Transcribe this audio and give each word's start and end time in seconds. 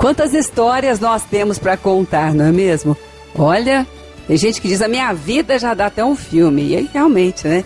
Quantas 0.00 0.32
histórias 0.32 0.98
nós 0.98 1.24
temos 1.24 1.58
para 1.58 1.76
contar, 1.76 2.32
não 2.32 2.46
é 2.46 2.50
mesmo? 2.50 2.96
Olha, 3.38 3.86
tem 4.26 4.34
gente 4.34 4.58
que 4.58 4.66
diz 4.66 4.80
a 4.80 4.88
minha 4.88 5.12
vida 5.12 5.58
já 5.58 5.74
dá 5.74 5.86
até 5.86 6.02
um 6.02 6.16
filme. 6.16 6.68
E 6.68 6.76
aí 6.76 6.90
realmente, 6.90 7.46
né? 7.46 7.62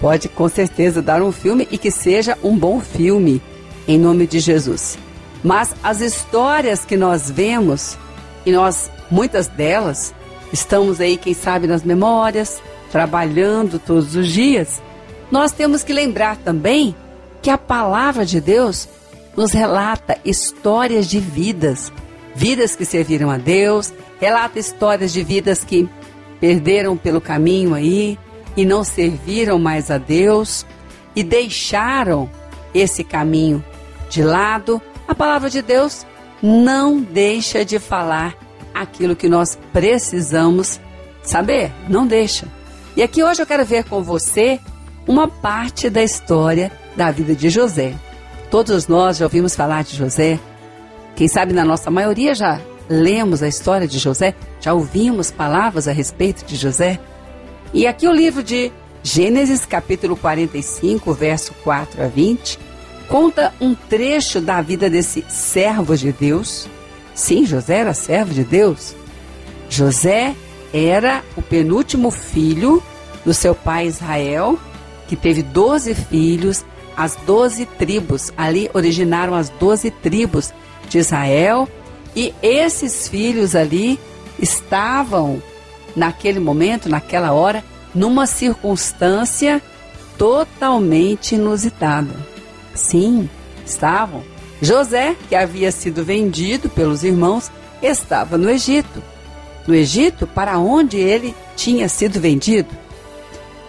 Pode 0.00 0.28
com 0.28 0.48
certeza 0.48 1.00
dar 1.00 1.22
um 1.22 1.30
filme 1.30 1.68
e 1.70 1.78
que 1.78 1.92
seja 1.92 2.36
um 2.42 2.58
bom 2.58 2.80
filme, 2.80 3.40
em 3.86 4.00
nome 4.00 4.26
de 4.26 4.40
Jesus. 4.40 4.98
Mas 5.44 5.76
as 5.80 6.00
histórias 6.00 6.84
que 6.84 6.96
nós 6.96 7.30
vemos, 7.30 7.96
e 8.44 8.50
nós, 8.50 8.90
muitas 9.08 9.46
delas, 9.46 10.12
estamos 10.52 11.00
aí, 11.00 11.16
quem 11.16 11.34
sabe, 11.34 11.68
nas 11.68 11.84
memórias, 11.84 12.60
trabalhando 12.90 13.78
todos 13.78 14.16
os 14.16 14.26
dias, 14.26 14.82
nós 15.30 15.52
temos 15.52 15.84
que 15.84 15.92
lembrar 15.92 16.36
também 16.38 16.96
que 17.40 17.48
a 17.48 17.56
palavra 17.56 18.26
de 18.26 18.40
Deus 18.40 18.88
nos 19.36 19.52
relata 19.52 20.18
histórias 20.24 21.06
de 21.06 21.20
vidas, 21.20 21.92
vidas 22.34 22.74
que 22.74 22.84
serviram 22.84 23.30
a 23.30 23.36
Deus, 23.36 23.92
relata 24.20 24.58
histórias 24.58 25.12
de 25.12 25.22
vidas 25.22 25.62
que 25.62 25.88
perderam 26.40 26.96
pelo 26.96 27.20
caminho 27.20 27.74
aí 27.74 28.18
e 28.56 28.64
não 28.64 28.82
serviram 28.82 29.58
mais 29.58 29.90
a 29.90 29.98
Deus 29.98 30.64
e 31.14 31.22
deixaram 31.22 32.30
esse 32.74 33.04
caminho 33.04 33.64
de 34.08 34.22
lado. 34.22 34.80
A 35.06 35.14
palavra 35.14 35.50
de 35.50 35.62
Deus 35.62 36.06
não 36.42 37.00
deixa 37.00 37.64
de 37.64 37.78
falar 37.78 38.34
aquilo 38.74 39.16
que 39.16 39.28
nós 39.28 39.58
precisamos 39.72 40.80
saber, 41.22 41.72
não 41.88 42.06
deixa. 42.06 42.46
E 42.96 43.02
aqui 43.02 43.22
hoje 43.22 43.42
eu 43.42 43.46
quero 43.46 43.64
ver 43.64 43.84
com 43.84 44.02
você 44.02 44.58
uma 45.06 45.28
parte 45.28 45.88
da 45.88 46.02
história 46.02 46.72
da 46.96 47.10
vida 47.10 47.34
de 47.34 47.50
José. 47.50 47.94
Todos 48.50 48.86
nós 48.86 49.16
já 49.16 49.24
ouvimos 49.24 49.56
falar 49.56 49.82
de 49.82 49.96
José. 49.96 50.38
Quem 51.16 51.26
sabe 51.26 51.52
na 51.52 51.64
nossa 51.64 51.90
maioria 51.90 52.34
já 52.34 52.60
lemos 52.88 53.42
a 53.42 53.48
história 53.48 53.88
de 53.88 53.98
José, 53.98 54.34
já 54.60 54.72
ouvimos 54.72 55.30
palavras 55.30 55.88
a 55.88 55.92
respeito 55.92 56.44
de 56.44 56.54
José. 56.56 57.00
E 57.74 57.86
aqui 57.86 58.06
o 58.06 58.12
livro 58.12 58.42
de 58.42 58.70
Gênesis, 59.02 59.66
capítulo 59.66 60.16
45, 60.16 61.12
verso 61.12 61.52
4 61.64 62.04
a 62.04 62.06
20, 62.06 62.58
conta 63.08 63.52
um 63.60 63.74
trecho 63.74 64.40
da 64.40 64.60
vida 64.62 64.88
desse 64.88 65.24
servo 65.28 65.96
de 65.96 66.12
Deus. 66.12 66.68
Sim, 67.14 67.44
José 67.44 67.78
era 67.78 67.94
servo 67.94 68.32
de 68.32 68.44
Deus. 68.44 68.94
José 69.68 70.34
era 70.72 71.24
o 71.36 71.42
penúltimo 71.42 72.10
filho 72.10 72.82
do 73.24 73.34
seu 73.34 73.54
pai 73.54 73.86
Israel, 73.86 74.58
que 75.08 75.16
teve 75.16 75.42
doze 75.42 75.94
filhos, 75.94 76.64
as 76.96 77.16
doze 77.26 77.66
tribos. 77.66 78.32
Ali 78.36 78.70
originaram 78.74 79.34
as 79.34 79.48
doze 79.48 79.90
tribos 79.90 80.52
de 80.88 80.98
Israel. 80.98 81.68
E 82.14 82.34
esses 82.42 83.08
filhos 83.08 83.54
ali 83.54 83.98
estavam, 84.38 85.42
naquele 85.94 86.40
momento, 86.40 86.88
naquela 86.88 87.32
hora, 87.32 87.62
numa 87.94 88.26
circunstância 88.26 89.60
totalmente 90.16 91.34
inusitada. 91.34 92.14
Sim, 92.74 93.28
estavam. 93.64 94.22
José, 94.62 95.14
que 95.28 95.34
havia 95.34 95.70
sido 95.70 96.02
vendido 96.02 96.70
pelos 96.70 97.04
irmãos, 97.04 97.50
estava 97.82 98.38
no 98.38 98.48
Egito 98.48 99.02
no 99.66 99.74
Egito 99.74 100.26
para 100.26 100.58
onde 100.58 100.98
ele 100.98 101.34
tinha 101.56 101.88
sido 101.88 102.20
vendido. 102.20 102.68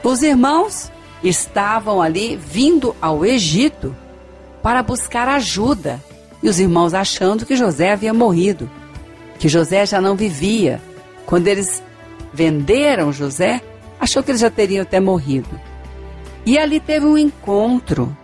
Os 0.04 0.22
irmãos 0.22 0.92
estavam 1.24 2.02
ali 2.02 2.36
vindo 2.36 2.96
ao 3.02 3.26
Egito 3.26 3.96
para 4.62 4.84
buscar 4.84 5.28
ajuda 5.28 6.02
e 6.42 6.50
os 6.50 6.60
irmãos 6.60 6.94
achando 6.94 7.46
que 7.46 7.56
José 7.56 7.92
havia 7.92 8.14
morrido, 8.14 8.70
que 9.40 9.50
José 9.50 9.86
já 9.86 10.00
não 10.00 10.16
vivia. 10.16 10.82
Quando 11.26 11.48
eles 11.48 11.82
venderam 12.34 13.12
José, 13.12 13.62
achou 14.00 14.22
que 14.22 14.32
eles 14.32 14.42
já 14.42 14.50
teriam 14.50 14.84
até 14.84 15.00
morrido. 15.00 15.60
E 16.46 16.58
ali 16.58 16.80
teve 16.80 17.06
um 17.06 17.18
encontro 17.18 18.16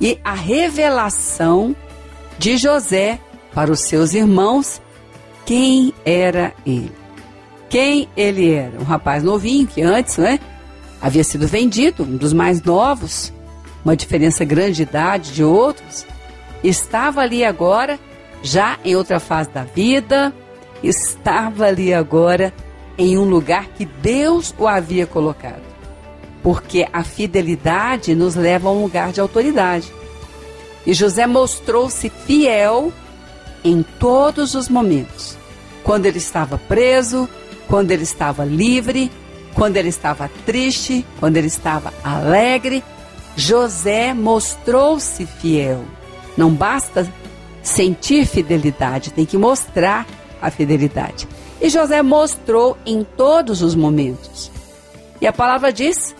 e 0.00 0.18
a 0.22 0.34
revelação 0.34 1.74
de 2.38 2.56
José 2.56 3.18
para 3.54 3.72
os 3.72 3.80
seus 3.80 4.12
irmãos 4.12 4.80
quem 5.46 5.94
era 6.04 6.52
ele 6.66 7.06
quem 7.68 8.08
ele 8.16 8.52
era. 8.52 8.80
Um 8.80 8.84
rapaz 8.84 9.22
novinho 9.22 9.66
que 9.66 9.82
antes, 9.82 10.16
né, 10.18 10.38
havia 11.06 11.22
sido 11.22 11.46
vendido, 11.46 12.02
um 12.02 12.16
dos 12.16 12.32
mais 12.32 12.60
novos, 12.60 13.32
uma 13.84 13.94
diferença 13.94 14.44
grande 14.44 14.78
de 14.78 14.82
idade 14.82 15.32
de 15.32 15.44
outros, 15.44 16.04
estava 16.64 17.20
ali 17.20 17.44
agora, 17.44 17.96
já 18.42 18.76
em 18.84 18.96
outra 18.96 19.20
fase 19.20 19.48
da 19.50 19.62
vida, 19.62 20.34
estava 20.82 21.66
ali 21.66 21.94
agora 21.94 22.52
em 22.98 23.16
um 23.16 23.22
lugar 23.22 23.66
que 23.68 23.84
Deus 23.84 24.52
o 24.58 24.66
havia 24.66 25.06
colocado. 25.06 25.62
Porque 26.42 26.88
a 26.92 27.04
fidelidade 27.04 28.12
nos 28.12 28.34
leva 28.34 28.68
a 28.68 28.72
um 28.72 28.82
lugar 28.82 29.12
de 29.12 29.20
autoridade. 29.20 29.92
E 30.84 30.92
José 30.92 31.24
mostrou-se 31.24 32.10
fiel 32.10 32.92
em 33.62 33.84
todos 34.00 34.56
os 34.56 34.68
momentos. 34.68 35.38
Quando 35.84 36.06
ele 36.06 36.18
estava 36.18 36.58
preso, 36.58 37.28
quando 37.68 37.92
ele 37.92 38.02
estava 38.02 38.44
livre, 38.44 39.08
quando 39.56 39.78
ele 39.78 39.88
estava 39.88 40.30
triste, 40.44 41.04
quando 41.18 41.38
ele 41.38 41.46
estava 41.46 41.92
alegre, 42.04 42.84
José 43.34 44.12
mostrou-se 44.12 45.24
fiel. 45.24 45.82
Não 46.36 46.52
basta 46.52 47.10
sentir 47.62 48.26
fidelidade, 48.26 49.12
tem 49.12 49.24
que 49.24 49.38
mostrar 49.38 50.06
a 50.42 50.50
fidelidade. 50.50 51.26
E 51.60 51.70
José 51.70 52.02
mostrou 52.02 52.76
em 52.84 53.02
todos 53.02 53.62
os 53.62 53.74
momentos. 53.74 54.52
E 55.22 55.26
a 55.26 55.32
palavra 55.32 55.72
diz 55.72 56.14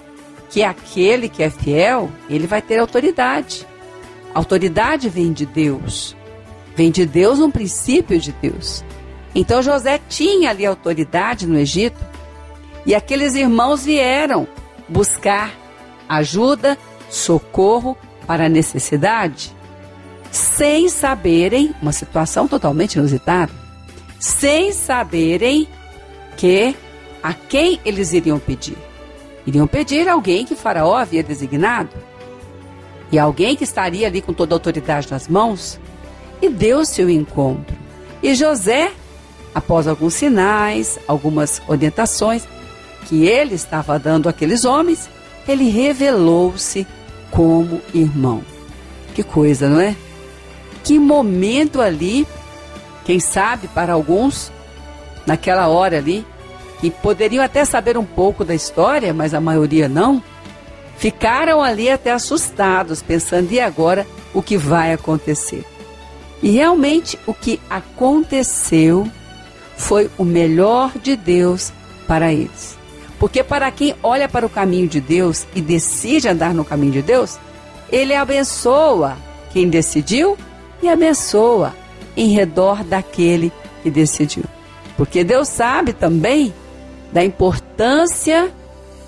que 0.48 0.62
aquele 0.62 1.28
que 1.28 1.42
é 1.42 1.50
fiel, 1.50 2.10
ele 2.30 2.46
vai 2.46 2.62
ter 2.62 2.78
autoridade. 2.78 3.66
autoridade 4.32 5.10
vem 5.10 5.32
de 5.32 5.44
Deus. 5.44 6.16
Vem 6.74 6.90
de 6.90 7.04
Deus 7.04 7.38
um 7.38 7.50
princípio 7.50 8.18
de 8.18 8.32
Deus. 8.32 8.82
Então 9.34 9.62
José 9.62 10.00
tinha 10.08 10.48
ali 10.48 10.64
autoridade 10.64 11.46
no 11.46 11.58
Egito 11.58 12.15
e 12.86 12.94
aqueles 12.94 13.34
irmãos 13.34 13.84
vieram 13.84 14.46
buscar 14.88 15.52
ajuda, 16.08 16.78
socorro 17.10 17.98
para 18.26 18.46
a 18.46 18.48
necessidade, 18.48 19.52
sem 20.30 20.88
saberem, 20.88 21.74
uma 21.82 21.92
situação 21.92 22.46
totalmente 22.46 22.94
inusitada, 22.94 23.52
sem 24.20 24.72
saberem 24.72 25.68
que 26.36 26.76
a 27.22 27.34
quem 27.34 27.80
eles 27.84 28.12
iriam 28.12 28.38
pedir. 28.38 28.78
Iriam 29.44 29.66
pedir 29.66 30.08
alguém 30.08 30.44
que 30.44 30.54
Faraó 30.54 30.96
havia 30.96 31.22
designado 31.22 31.90
e 33.10 33.18
alguém 33.18 33.56
que 33.56 33.64
estaria 33.64 34.06
ali 34.06 34.20
com 34.20 34.32
toda 34.32 34.54
a 34.54 34.56
autoridade 34.56 35.10
nas 35.10 35.28
mãos, 35.28 35.80
e 36.42 36.48
deu-se 36.48 37.02
o 37.02 37.08
encontro. 37.08 37.76
E 38.22 38.34
José 38.34 38.92
após 39.56 39.88
alguns 39.88 40.12
sinais, 40.12 40.98
algumas 41.08 41.62
orientações 41.66 42.46
que 43.06 43.26
ele 43.26 43.54
estava 43.54 43.98
dando 43.98 44.28
àqueles 44.28 44.64
homens, 44.64 45.08
ele 45.46 45.68
revelou-se 45.70 46.86
como 47.30 47.80
irmão. 47.94 48.42
Que 49.14 49.22
coisa, 49.22 49.68
não 49.68 49.80
é? 49.80 49.96
Que 50.84 50.98
momento 50.98 51.80
ali, 51.80 52.26
quem 53.04 53.18
sabe 53.18 53.68
para 53.68 53.92
alguns, 53.92 54.52
naquela 55.26 55.68
hora 55.68 55.98
ali, 55.98 56.26
que 56.80 56.90
poderiam 56.90 57.42
até 57.42 57.64
saber 57.64 57.96
um 57.96 58.04
pouco 58.04 58.44
da 58.44 58.54
história, 58.54 59.14
mas 59.14 59.32
a 59.34 59.40
maioria 59.40 59.88
não, 59.88 60.22
ficaram 60.98 61.62
ali 61.62 61.90
até 61.90 62.12
assustados, 62.12 63.02
pensando: 63.02 63.50
e 63.52 63.60
agora 63.60 64.06
o 64.34 64.42
que 64.42 64.56
vai 64.56 64.92
acontecer? 64.92 65.64
E 66.42 66.50
realmente 66.50 67.18
o 67.26 67.32
que 67.32 67.60
aconteceu 67.70 69.10
foi 69.76 70.10
o 70.18 70.24
melhor 70.24 70.92
de 70.98 71.16
Deus 71.16 71.72
para 72.06 72.32
eles. 72.32 72.76
Porque 73.18 73.42
para 73.42 73.70
quem 73.70 73.94
olha 74.02 74.28
para 74.28 74.44
o 74.44 74.50
caminho 74.50 74.88
de 74.88 75.00
Deus 75.00 75.46
e 75.54 75.60
decide 75.60 76.28
andar 76.28 76.52
no 76.52 76.64
caminho 76.64 76.92
de 76.92 77.02
Deus, 77.02 77.38
ele 77.90 78.14
abençoa 78.14 79.16
quem 79.52 79.68
decidiu 79.68 80.36
e 80.82 80.88
abençoa 80.88 81.74
em 82.16 82.28
redor 82.28 82.84
daquele 82.84 83.52
que 83.82 83.90
decidiu. 83.90 84.44
Porque 84.96 85.22
Deus 85.24 85.48
sabe 85.48 85.92
também 85.92 86.52
da 87.12 87.24
importância 87.24 88.50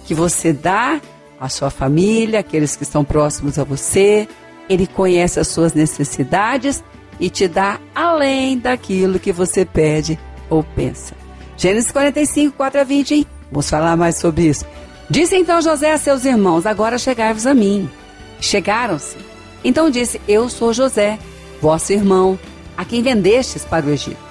que 0.04 0.14
você 0.14 0.52
dá 0.52 1.00
à 1.40 1.48
sua 1.48 1.70
família, 1.70 2.40
aqueles 2.40 2.76
que 2.76 2.82
estão 2.82 3.04
próximos 3.04 3.58
a 3.58 3.64
você. 3.64 4.28
Ele 4.68 4.86
conhece 4.86 5.40
as 5.40 5.48
suas 5.48 5.74
necessidades 5.74 6.82
e 7.18 7.28
te 7.28 7.48
dá 7.48 7.80
além 7.94 8.58
daquilo 8.58 9.18
que 9.18 9.32
você 9.32 9.64
pede 9.64 10.18
ou 10.48 10.62
pensa. 10.62 11.14
Gênesis 11.56 11.90
45, 11.90 12.56
4 12.56 12.80
a 12.80 12.84
20, 12.84 13.14
hein? 13.14 13.26
Vamos 13.50 13.68
falar 13.68 13.96
mais 13.96 14.16
sobre 14.16 14.48
isso. 14.48 14.64
Disse 15.08 15.36
então 15.36 15.60
José 15.60 15.92
a 15.92 15.98
seus 15.98 16.24
irmãos: 16.24 16.66
Agora 16.66 16.98
chegai-vos 16.98 17.46
a 17.46 17.54
mim. 17.54 17.88
Chegaram-se. 18.40 19.16
Então 19.64 19.90
disse: 19.90 20.20
Eu 20.28 20.48
sou 20.48 20.72
José, 20.72 21.18
vosso 21.60 21.92
irmão, 21.92 22.38
a 22.76 22.84
quem 22.84 23.02
vendestes 23.02 23.64
para 23.64 23.86
o 23.86 23.90
Egito. 23.90 24.28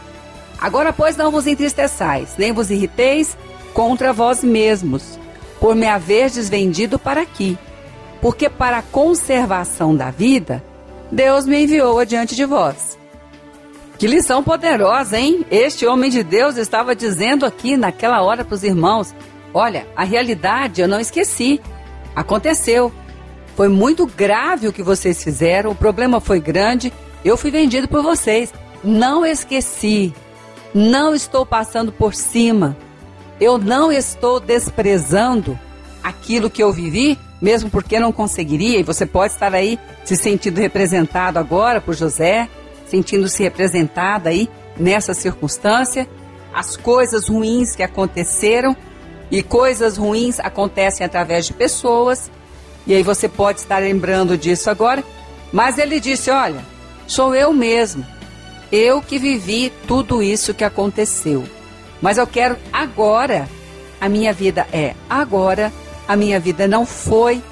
Agora, 0.59 0.91
pois, 0.91 1.15
não 1.15 1.31
vos 1.31 1.45
entristeçais, 1.45 2.35
nem 2.37 2.51
vos 2.51 2.71
irriteis 2.71 3.37
contra 3.73 4.11
vós 4.11 4.43
mesmos, 4.43 5.19
por 5.59 5.75
me 5.75 5.85
haverdes 5.85 6.49
vendido 6.49 6.97
para 6.97 7.21
aqui. 7.21 7.57
Porque 8.21 8.49
para 8.49 8.79
a 8.79 8.81
conservação 8.81 9.95
da 9.95 10.09
vida, 10.09 10.63
Deus 11.11 11.45
me 11.45 11.63
enviou 11.63 11.99
adiante 11.99 12.35
de 12.35 12.43
vós. 12.45 12.96
Que 13.97 14.05
lição 14.05 14.43
poderosa, 14.43 15.17
hein? 15.17 15.43
Este 15.49 15.87
homem 15.87 16.11
de 16.11 16.21
Deus 16.21 16.55
estava 16.55 16.95
dizendo 16.95 17.47
aqui 17.47 17.75
naquela 17.75 18.21
hora 18.21 18.45
para 18.45 18.53
os 18.53 18.63
irmãos: 18.63 19.13
Olha, 19.51 19.87
a 19.95 20.03
realidade 20.03 20.81
eu 20.81 20.87
não 20.87 20.99
esqueci. 20.99 21.59
Aconteceu. 22.15 22.91
Foi 23.55 23.67
muito 23.67 24.05
grave 24.05 24.67
o 24.67 24.73
que 24.73 24.83
vocês 24.83 25.23
fizeram, 25.23 25.71
o 25.71 25.75
problema 25.75 26.21
foi 26.21 26.39
grande, 26.39 26.93
eu 27.25 27.35
fui 27.35 27.49
vendido 27.49 27.87
por 27.87 28.03
vocês. 28.03 28.53
Não 28.83 29.25
esqueci. 29.25 30.13
Não 30.75 31.15
estou 31.15 31.43
passando 31.43 31.91
por 31.91 32.13
cima. 32.13 32.77
Eu 33.39 33.57
não 33.57 33.91
estou 33.91 34.39
desprezando 34.39 35.57
aquilo 36.03 36.51
que 36.51 36.61
eu 36.61 36.71
vivi, 36.71 37.17
mesmo 37.41 37.71
porque 37.71 37.99
não 37.99 38.11
conseguiria. 38.11 38.79
E 38.79 38.83
você 38.83 39.07
pode 39.07 39.33
estar 39.33 39.55
aí 39.55 39.79
se 40.05 40.15
sentindo 40.15 40.59
representado 40.59 41.39
agora 41.39 41.81
por 41.81 41.95
José, 41.95 42.47
sentindo-se 42.89 43.43
representada 43.43 44.29
aí 44.29 44.49
nessa 44.77 45.13
circunstância. 45.13 46.07
As 46.53 46.75
coisas 46.75 47.27
ruins 47.27 47.75
que 47.75 47.83
aconteceram 47.83 48.75
e 49.29 49.43
coisas 49.43 49.97
ruins 49.97 50.39
acontecem 50.39 51.05
através 51.05 51.45
de 51.45 51.53
pessoas 51.53 52.31
e 52.87 52.95
aí 52.95 53.03
você 53.03 53.27
pode 53.27 53.59
estar 53.59 53.79
lembrando 53.79 54.37
disso 54.37 54.69
agora. 54.69 55.03
Mas 55.51 55.77
ele 55.77 55.99
disse: 55.99 56.31
Olha, 56.31 56.63
sou 57.05 57.35
eu 57.35 57.51
mesmo. 57.51 58.05
Eu 58.71 59.01
que 59.01 59.19
vivi 59.19 59.71
tudo 59.85 60.23
isso 60.23 60.53
que 60.53 60.63
aconteceu. 60.63 61.43
Mas 62.01 62.17
eu 62.17 62.25
quero 62.25 62.55
agora. 62.71 63.47
A 63.99 64.07
minha 64.07 64.31
vida 64.31 64.65
é 64.71 64.95
agora. 65.09 65.71
A 66.07 66.15
minha 66.15 66.39
vida 66.39 66.65
não 66.67 66.85
foi 66.85 67.43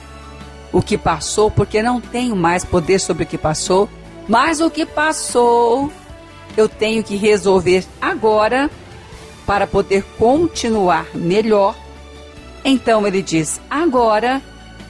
o 0.71 0.81
que 0.81 0.97
passou, 0.97 1.51
porque 1.51 1.83
não 1.83 1.99
tenho 1.99 2.35
mais 2.35 2.63
poder 2.63 2.99
sobre 2.99 3.23
o 3.23 3.27
que 3.27 3.37
passou. 3.37 3.89
Mas 4.27 4.59
o 4.59 4.69
que 4.69 4.85
passou, 4.85 5.91
eu 6.57 6.67
tenho 6.67 7.03
que 7.03 7.15
resolver 7.15 7.85
agora 8.01 8.69
para 9.45 9.67
poder 9.67 10.03
continuar 10.17 11.05
melhor. 11.13 11.75
Então 12.63 13.05
ele 13.05 13.21
diz: 13.21 13.61
agora 13.69 14.41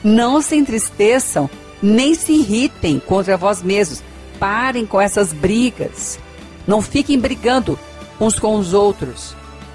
não 0.02 0.40
se 0.40 0.56
entristeçam, 0.56 1.50
nem 1.82 2.14
se 2.14 2.32
irritem 2.32 2.98
contra 2.98 3.36
vós 3.36 3.62
mesmos. 3.62 4.02
Parem 4.38 4.86
com 4.86 5.00
essas 5.00 5.32
brigas. 5.32 6.18
Não 6.66 6.82
fiquem 6.82 7.18
brigando 7.18 7.78
uns 8.20 8.38
com 8.38 8.56
os 8.56 8.74
outros. 8.74 9.34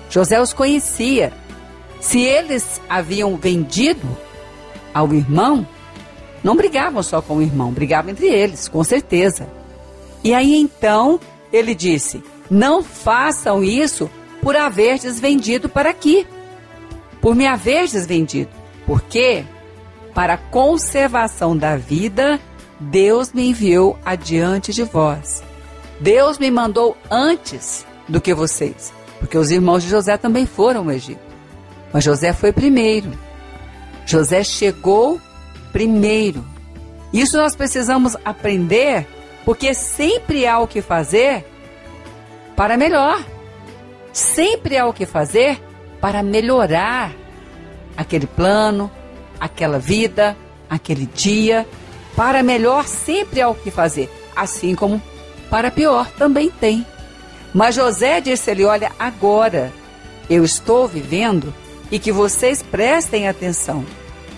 José 0.09 0.41
os 0.41 0.53
conhecia. 0.53 1.31
Se 1.99 2.19
eles 2.19 2.81
haviam 2.89 3.37
vendido 3.37 4.05
ao 4.93 5.13
irmão, 5.13 5.65
não 6.43 6.55
brigavam 6.55 7.03
só 7.03 7.21
com 7.21 7.37
o 7.37 7.41
irmão, 7.41 7.71
brigavam 7.71 8.11
entre 8.11 8.27
eles, 8.27 8.67
com 8.67 8.83
certeza. 8.83 9.47
E 10.23 10.33
aí 10.33 10.55
então 10.55 11.19
ele 11.51 11.75
disse: 11.75 12.23
Não 12.49 12.83
façam 12.83 13.63
isso 13.63 14.09
por 14.41 14.55
haverdes 14.55 15.19
vendido 15.19 15.69
para 15.69 15.89
aqui, 15.89 16.25
por 17.21 17.35
me 17.35 17.45
haverdes 17.45 18.05
vendido. 18.05 18.49
Porque 18.85 19.45
para 20.13 20.33
a 20.33 20.37
conservação 20.37 21.55
da 21.55 21.77
vida, 21.77 22.39
Deus 22.79 23.31
me 23.31 23.47
enviou 23.47 23.97
adiante 24.03 24.73
de 24.73 24.83
vós. 24.83 25.43
Deus 25.99 26.39
me 26.39 26.49
mandou 26.49 26.97
antes 27.09 27.85
do 28.09 28.19
que 28.19 28.33
vocês, 28.33 28.91
porque 29.19 29.37
os 29.37 29.51
irmãos 29.51 29.83
de 29.83 29.89
José 29.89 30.17
também 30.17 30.45
foram 30.45 30.81
ao 30.81 30.91
Egito. 30.91 31.21
Mas 31.93 32.03
José 32.03 32.33
foi 32.33 32.51
primeiro. 32.51 33.11
José 34.05 34.43
chegou 34.43 35.21
primeiro. 35.71 36.45
Isso 37.13 37.37
nós 37.37 37.55
precisamos 37.55 38.15
aprender, 38.23 39.07
porque 39.43 39.73
sempre 39.73 40.47
há 40.47 40.59
o 40.59 40.67
que 40.67 40.81
fazer 40.81 41.45
para 42.55 42.77
melhor. 42.77 43.23
Sempre 44.13 44.77
há 44.77 44.85
o 44.87 44.93
que 44.93 45.05
fazer 45.05 45.61
para 45.99 46.21
melhorar 46.21 47.11
aquele 47.95 48.27
plano, 48.27 48.91
aquela 49.39 49.79
vida, 49.79 50.35
aquele 50.69 51.05
dia. 51.05 51.67
Para 52.15 52.43
melhor 52.43 52.85
sempre 52.85 53.41
há 53.41 53.49
o 53.49 53.55
que 53.55 53.71
fazer, 53.71 54.09
assim 54.35 54.75
como 54.75 55.01
para 55.49 55.71
pior 55.71 56.09
também 56.11 56.49
tem. 56.49 56.85
Mas 57.53 57.75
José 57.75 58.21
disse-lhe: 58.21 58.63
Olha, 58.63 58.91
agora 58.99 59.71
eu 60.29 60.43
estou 60.43 60.87
vivendo 60.87 61.53
e 61.91 61.99
que 61.99 62.11
vocês 62.11 62.61
prestem 62.61 63.27
atenção. 63.27 63.85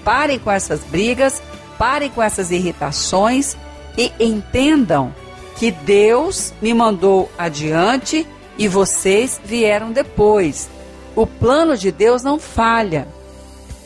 Parem 0.03 0.39
com 0.39 0.51
essas 0.51 0.81
brigas, 0.81 1.41
parem 1.77 2.09
com 2.09 2.21
essas 2.21 2.51
irritações 2.51 3.57
e 3.97 4.11
entendam 4.19 5.13
que 5.57 5.71
Deus 5.71 6.53
me 6.61 6.73
mandou 6.73 7.31
adiante 7.37 8.27
e 8.57 8.67
vocês 8.67 9.39
vieram 9.43 9.91
depois. 9.91 10.69
O 11.15 11.27
plano 11.27 11.77
de 11.77 11.91
Deus 11.91 12.23
não 12.23 12.39
falha. 12.39 13.07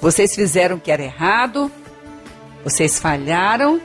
Vocês 0.02 0.34
fizeram 0.34 0.78
o 0.78 0.80
que 0.80 0.92
era 0.92 1.04
errado, 1.04 1.72
vocês 2.64 3.00
falharam, 3.00 3.82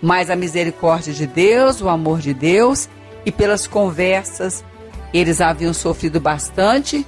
mas 0.00 0.30
a 0.30 0.36
misericórdia 0.36 1.12
de 1.12 1.26
Deus, 1.26 1.80
o 1.80 1.88
amor 1.88 2.20
de 2.20 2.32
Deus 2.32 2.88
e 3.24 3.32
pelas 3.32 3.66
conversas, 3.66 4.64
eles 5.12 5.40
haviam 5.40 5.72
sofrido 5.72 6.20
bastante, 6.20 7.06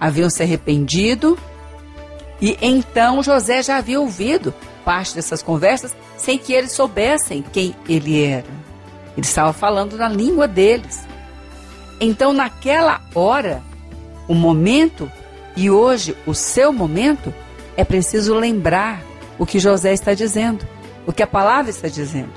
haviam 0.00 0.28
se 0.28 0.42
arrependido. 0.42 1.38
E 2.42 2.58
então 2.60 3.22
José 3.22 3.62
já 3.62 3.76
havia 3.76 4.00
ouvido 4.00 4.52
parte 4.84 5.14
dessas 5.14 5.40
conversas 5.42 5.94
sem 6.16 6.36
que 6.36 6.52
eles 6.52 6.72
soubessem 6.72 7.40
quem 7.52 7.74
ele 7.88 8.20
era. 8.22 8.48
Ele 9.16 9.24
estava 9.24 9.52
falando 9.52 9.96
na 9.96 10.08
língua 10.08 10.48
deles. 10.48 11.06
Então, 12.00 12.32
naquela 12.32 13.00
hora, 13.14 13.62
o 14.26 14.34
momento 14.34 15.10
e 15.56 15.70
hoje 15.70 16.16
o 16.26 16.34
seu 16.34 16.72
momento 16.72 17.32
é 17.76 17.84
preciso 17.84 18.34
lembrar 18.34 19.02
o 19.38 19.46
que 19.46 19.60
José 19.60 19.92
está 19.92 20.14
dizendo, 20.14 20.66
o 21.06 21.12
que 21.12 21.22
a 21.22 21.26
palavra 21.26 21.70
está 21.70 21.86
dizendo. 21.86 22.32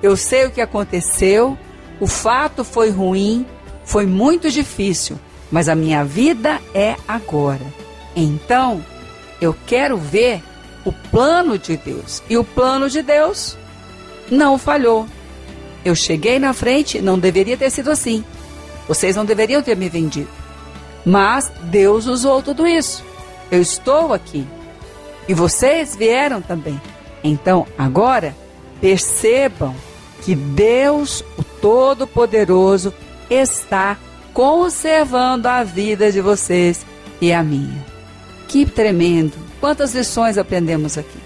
Eu 0.00 0.16
sei 0.16 0.46
o 0.46 0.50
que 0.52 0.60
aconteceu, 0.60 1.58
o 1.98 2.06
fato 2.06 2.62
foi 2.62 2.90
ruim, 2.90 3.44
foi 3.84 4.06
muito 4.06 4.50
difícil, 4.50 5.18
mas 5.50 5.68
a 5.68 5.74
minha 5.74 6.04
vida 6.04 6.60
é 6.72 6.94
agora. 7.08 7.66
Então, 8.14 8.84
eu 9.40 9.54
quero 9.66 9.96
ver 9.96 10.42
o 10.84 10.92
plano 10.92 11.58
de 11.58 11.76
Deus. 11.76 12.22
E 12.28 12.36
o 12.36 12.44
plano 12.44 12.88
de 12.88 13.02
Deus 13.02 13.56
não 14.30 14.58
falhou. 14.58 15.06
Eu 15.84 15.94
cheguei 15.94 16.38
na 16.38 16.52
frente, 16.52 17.00
não 17.00 17.18
deveria 17.18 17.56
ter 17.56 17.70
sido 17.70 17.90
assim. 17.90 18.24
Vocês 18.86 19.16
não 19.16 19.24
deveriam 19.24 19.62
ter 19.62 19.76
me 19.76 19.88
vendido. 19.88 20.28
Mas 21.04 21.52
Deus 21.62 22.06
usou 22.06 22.42
tudo 22.42 22.66
isso. 22.66 23.04
Eu 23.50 23.60
estou 23.60 24.12
aqui. 24.12 24.46
E 25.28 25.34
vocês 25.34 25.94
vieram 25.94 26.40
também. 26.40 26.80
Então, 27.22 27.66
agora, 27.76 28.34
percebam 28.80 29.74
que 30.22 30.34
Deus, 30.34 31.22
o 31.36 31.44
Todo-Poderoso, 31.44 32.92
está 33.30 33.96
conservando 34.32 35.48
a 35.48 35.64
vida 35.64 36.10
de 36.10 36.20
vocês 36.20 36.84
e 37.20 37.32
a 37.32 37.42
minha. 37.42 37.87
Que 38.48 38.64
tremendo! 38.64 39.34
Quantas 39.60 39.94
lições 39.94 40.38
aprendemos 40.38 40.96
aqui. 40.96 41.18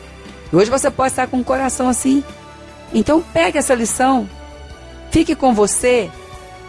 E 0.52 0.56
hoje 0.56 0.70
você 0.70 0.90
pode 0.90 1.12
estar 1.12 1.28
com 1.28 1.40
o 1.40 1.44
coração 1.44 1.88
assim. 1.88 2.22
Então, 2.92 3.22
pegue 3.32 3.56
essa 3.56 3.74
lição, 3.74 4.28
fique 5.10 5.34
com 5.34 5.54
você. 5.54 6.10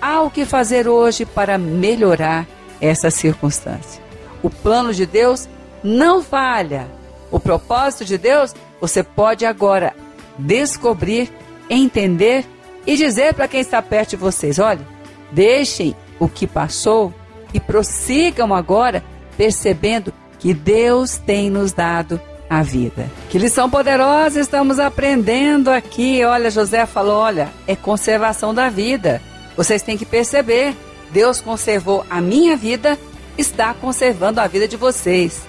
Há 0.02 0.22
o 0.22 0.30
que 0.30 0.46
fazer 0.46 0.88
hoje 0.88 1.26
para 1.26 1.58
melhorar 1.58 2.48
essa 2.80 3.10
circunstância. 3.10 4.02
O 4.42 4.50
plano 4.50 4.94
de 4.94 5.06
Deus 5.06 5.50
não 5.84 6.22
falha 6.22 6.88
o 7.32 7.40
propósito 7.40 8.06
de 8.06 8.18
Deus, 8.18 8.54
você 8.80 9.02
pode 9.02 9.46
agora 9.46 9.96
descobrir, 10.38 11.32
entender 11.70 12.46
e 12.86 12.96
dizer 12.96 13.34
para 13.34 13.48
quem 13.48 13.60
está 13.60 13.82
perto 13.82 14.12
de 14.12 14.16
vocês: 14.18 14.60
olha, 14.60 14.86
deixem 15.32 15.96
o 16.20 16.28
que 16.30 16.46
passou 16.46 17.14
e 17.54 17.60
prossigam 17.60 18.54
agora 18.54 19.04
percebendo 19.36 20.14
que 20.44 20.54
Deus 20.54 21.16
tem 21.16 21.50
nos 21.50 21.72
dado 21.72 22.20
a 22.50 22.62
vida. 22.62 23.10
Que 23.30 23.40
lição 23.40 23.70
poderosa 23.70 24.42
estamos 24.42 24.78
aprendendo 24.78 25.70
aqui. 25.70 26.22
Olha, 26.26 26.52
José 26.52 26.86
falou: 26.86 27.16
olha, 27.16 27.50
é 27.66 27.78
conservação 27.78 28.54
da 28.54 28.68
vida. 28.68 29.22
Vocês 29.56 29.82
têm 29.82 29.98
que 29.98 30.06
perceber. 30.06 30.76
Deus 31.12 31.40
conservou 31.40 32.06
a 32.10 32.20
minha 32.20 32.58
vida, 32.58 33.00
está 33.38 33.74
conservando 33.74 34.42
a 34.42 34.48
vida 34.48 34.68
de 34.68 34.76
vocês. 34.76 35.44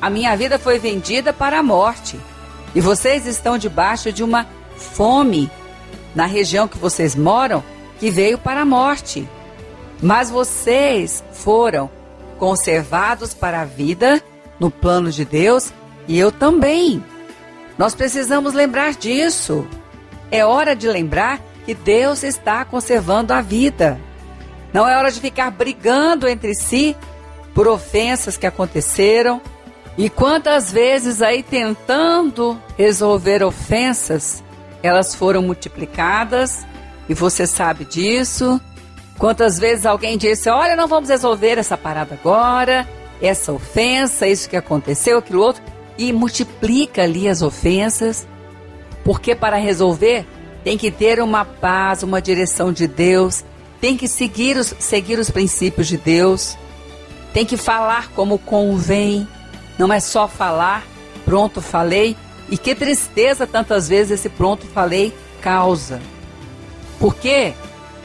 A 0.00 0.08
minha 0.08 0.36
vida 0.36 0.60
foi 0.60 0.78
vendida 0.78 1.32
para 1.32 1.58
a 1.58 1.62
morte. 1.62 2.16
E 2.72 2.80
vocês 2.80 3.26
estão 3.26 3.58
debaixo 3.58 4.12
de 4.12 4.22
uma 4.22 4.46
fome. 4.76 5.50
Na 6.14 6.26
região 6.26 6.68
que 6.68 6.78
vocês 6.78 7.16
moram, 7.16 7.64
que 7.98 8.12
veio 8.12 8.38
para 8.38 8.60
a 8.60 8.64
morte. 8.64 9.28
Mas 10.00 10.30
vocês 10.30 11.24
foram 11.32 11.90
conservados 12.40 13.34
para 13.34 13.60
a 13.60 13.64
vida 13.66 14.22
no 14.58 14.70
plano 14.70 15.12
de 15.12 15.26
Deus 15.26 15.70
e 16.08 16.18
eu 16.18 16.32
também. 16.32 17.04
Nós 17.76 17.94
precisamos 17.94 18.54
lembrar 18.54 18.94
disso. 18.94 19.66
É 20.30 20.44
hora 20.44 20.74
de 20.74 20.88
lembrar 20.88 21.38
que 21.66 21.74
Deus 21.74 22.22
está 22.22 22.64
conservando 22.64 23.34
a 23.34 23.42
vida. 23.42 24.00
Não 24.72 24.88
é 24.88 24.96
hora 24.96 25.12
de 25.12 25.20
ficar 25.20 25.50
brigando 25.50 26.26
entre 26.26 26.54
si 26.54 26.96
por 27.54 27.68
ofensas 27.68 28.38
que 28.38 28.46
aconteceram. 28.46 29.42
E 29.98 30.08
quantas 30.08 30.72
vezes 30.72 31.20
aí 31.20 31.42
tentando 31.42 32.58
resolver 32.78 33.42
ofensas, 33.42 34.42
elas 34.82 35.14
foram 35.14 35.42
multiplicadas 35.42 36.64
e 37.06 37.12
você 37.12 37.46
sabe 37.46 37.84
disso. 37.84 38.58
Quantas 39.20 39.58
vezes 39.58 39.84
alguém 39.84 40.16
disse: 40.16 40.48
Olha, 40.48 40.74
não 40.74 40.88
vamos 40.88 41.10
resolver 41.10 41.58
essa 41.58 41.76
parada 41.76 42.18
agora, 42.20 42.88
essa 43.20 43.52
ofensa, 43.52 44.26
isso 44.26 44.48
que 44.48 44.56
aconteceu, 44.56 45.18
aquilo 45.18 45.42
outro, 45.42 45.62
e 45.98 46.10
multiplica 46.10 47.02
ali 47.02 47.28
as 47.28 47.42
ofensas, 47.42 48.26
porque 49.04 49.34
para 49.34 49.58
resolver 49.58 50.26
tem 50.64 50.78
que 50.78 50.90
ter 50.90 51.20
uma 51.20 51.44
paz, 51.44 52.02
uma 52.02 52.20
direção 52.20 52.72
de 52.72 52.86
Deus, 52.86 53.44
tem 53.78 53.94
que 53.94 54.08
seguir 54.08 54.56
os, 54.56 54.74
seguir 54.78 55.18
os 55.18 55.30
princípios 55.30 55.86
de 55.86 55.98
Deus, 55.98 56.56
tem 57.34 57.44
que 57.44 57.58
falar 57.58 58.08
como 58.12 58.38
convém, 58.38 59.28
não 59.78 59.92
é 59.92 60.00
só 60.00 60.26
falar, 60.26 60.82
pronto, 61.26 61.60
falei, 61.60 62.16
e 62.48 62.56
que 62.56 62.74
tristeza 62.74 63.46
tantas 63.46 63.86
vezes 63.86 64.12
esse 64.12 64.30
pronto 64.30 64.66
falei 64.66 65.14
causa. 65.42 66.00
Porque 66.98 67.54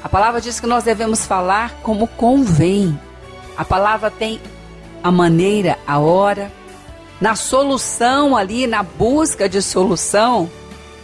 a 0.05 0.07
palavra 0.07 0.39
diz 0.39 0.59
que 0.59 0.67
nós 0.67 0.83
devemos 0.83 1.25
falar 1.25 1.79
como 1.81 2.05
convém. 2.05 2.95
A 3.57 3.65
palavra 3.65 4.11
tem 4.11 4.39
a 5.01 5.11
maneira, 5.11 5.79
a 5.87 5.97
hora. 5.97 6.51
Na 7.19 7.35
solução 7.35 8.37
ali, 8.37 8.67
na 8.67 8.83
busca 8.83 9.49
de 9.49 9.63
solução, 9.63 10.47